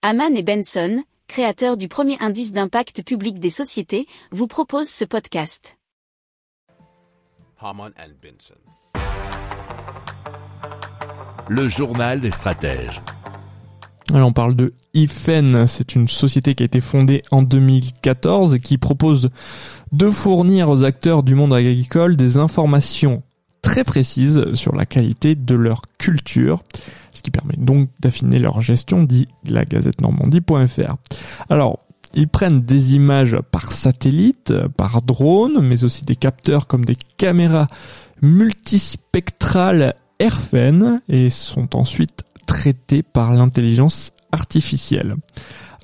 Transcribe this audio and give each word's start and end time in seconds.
Haman 0.00 0.36
et 0.36 0.44
Benson, 0.44 1.02
créateurs 1.26 1.76
du 1.76 1.88
premier 1.88 2.16
indice 2.20 2.52
d'impact 2.52 3.02
public 3.02 3.40
des 3.40 3.50
sociétés, 3.50 4.06
vous 4.30 4.46
proposent 4.46 4.88
ce 4.88 5.04
podcast. 5.04 5.76
Haman 7.60 7.90
and 7.98 8.12
Benson. 8.22 8.54
Le 11.48 11.66
journal 11.66 12.20
des 12.20 12.30
stratèges. 12.30 13.02
Alors 14.14 14.28
on 14.28 14.32
parle 14.32 14.54
de 14.54 14.72
IFEN, 14.94 15.66
c'est 15.66 15.96
une 15.96 16.06
société 16.06 16.54
qui 16.54 16.62
a 16.62 16.66
été 16.66 16.80
fondée 16.80 17.22
en 17.32 17.42
2014 17.42 18.54
et 18.54 18.60
qui 18.60 18.78
propose 18.78 19.30
de 19.90 20.10
fournir 20.10 20.68
aux 20.68 20.84
acteurs 20.84 21.24
du 21.24 21.34
monde 21.34 21.52
agricole 21.52 22.14
des 22.14 22.36
informations 22.36 23.24
très 23.62 23.82
précises 23.82 24.54
sur 24.54 24.76
la 24.76 24.86
qualité 24.86 25.34
de 25.34 25.56
leur 25.56 25.82
culture, 25.98 26.62
ce 27.18 27.22
qui 27.22 27.30
permet 27.30 27.56
donc 27.58 27.90
d'affiner 28.00 28.38
leur 28.38 28.60
gestion, 28.60 29.02
dit 29.02 29.28
la 29.44 29.64
gazette 29.64 30.00
normandie.fr. 30.00 30.94
Alors, 31.50 31.80
ils 32.14 32.28
prennent 32.28 32.62
des 32.62 32.94
images 32.94 33.36
par 33.50 33.72
satellite, 33.72 34.54
par 34.76 35.02
drone, 35.02 35.60
mais 35.60 35.84
aussi 35.84 36.04
des 36.04 36.16
capteurs 36.16 36.66
comme 36.66 36.84
des 36.84 36.96
caméras 37.16 37.68
multispectrales 38.22 39.94
AirFen 40.18 41.00
et 41.08 41.30
sont 41.30 41.76
ensuite 41.76 42.24
traités 42.46 43.02
par 43.02 43.32
l'intelligence 43.32 44.12
artificielle. 44.32 45.16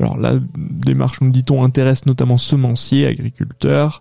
Alors 0.00 0.16
la 0.18 0.34
démarche, 0.56 1.20
nous 1.20 1.30
dit-on, 1.30 1.62
intéresse 1.62 2.06
notamment 2.06 2.36
semenciers, 2.36 3.06
agriculteurs, 3.06 4.00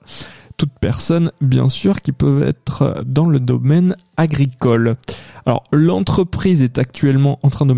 toutes 0.58 0.78
personnes, 0.80 1.32
bien 1.42 1.70
sûr, 1.70 2.02
qui 2.02 2.12
peuvent 2.12 2.44
être 2.44 3.04
dans 3.06 3.28
le 3.28 3.40
domaine 3.40 3.96
agricole. 4.18 4.98
Alors 5.46 5.64
l'entreprise 5.72 6.62
est 6.62 6.78
actuellement 6.78 7.40
en 7.44 7.50
train 7.50 7.66
de 7.66 7.76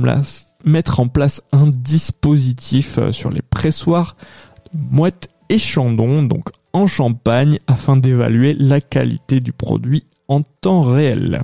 mettre 0.65 0.99
en 0.99 1.07
place 1.07 1.41
un 1.51 1.67
dispositif 1.67 2.97
euh, 2.97 3.11
sur 3.11 3.29
les 3.29 3.41
pressoirs 3.41 4.15
mouettes 4.73 5.29
et 5.49 5.57
chandons, 5.57 6.23
donc 6.23 6.49
en 6.73 6.87
Champagne, 6.87 7.59
afin 7.67 7.95
d'évaluer 7.95 8.55
la 8.57 8.81
qualité 8.81 9.39
du 9.39 9.53
produit 9.53 10.03
en 10.27 10.41
temps 10.41 10.81
réel. 10.81 11.43